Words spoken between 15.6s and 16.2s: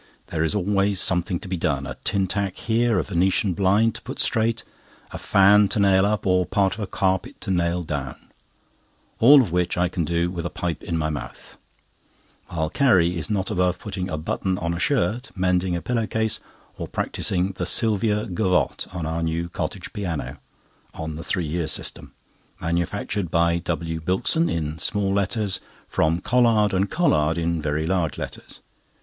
a pillow